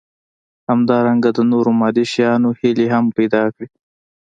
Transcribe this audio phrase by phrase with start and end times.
[0.69, 3.67] همدارنګه د نورو مادي شيانو هيلې هم پيدا کړي.